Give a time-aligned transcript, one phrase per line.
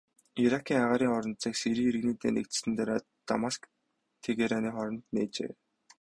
[0.43, 5.51] Иракийн агаарын орон зайг Сирийн иргэний дайн дэгдсэний дараа Дамаск-Тегераны хооронд нээжээ.